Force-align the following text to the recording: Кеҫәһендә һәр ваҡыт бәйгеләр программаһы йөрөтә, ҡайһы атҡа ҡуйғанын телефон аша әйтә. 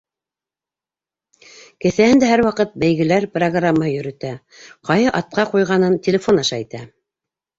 Кеҫәһендә 1.85 2.29
һәр 2.31 2.43
ваҡыт 2.45 2.71
бәйгеләр 2.83 3.27
программаһы 3.37 3.91
йөрөтә, 3.99 4.33
ҡайһы 4.89 5.11
атҡа 5.21 5.45
ҡуйғанын 5.53 5.99
телефон 6.09 6.41
аша 6.45 6.57
әйтә. 6.61 6.83